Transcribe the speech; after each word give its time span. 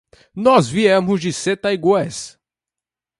Nós 0.35 0.67
viemos 0.67 1.21
de 1.21 1.31
Setaigües. 1.31 2.35